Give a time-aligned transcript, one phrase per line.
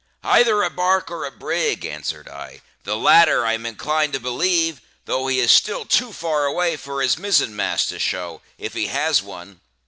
[0.23, 4.81] "Either a barque or a brig," answered I; "the latter I am inclined to believe,
[5.05, 8.87] though he is still too far away for his mizzen mast to show, if he
[8.87, 9.61] has one."